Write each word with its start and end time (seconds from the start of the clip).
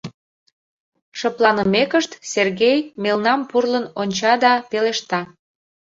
Шыпланымекышт, 1.19 2.11
Сергей 2.31 2.77
мелнам 3.03 3.41
пурлын 3.49 3.85
онча 4.01 4.33
да 4.43 4.53
пелешта: 4.69 5.21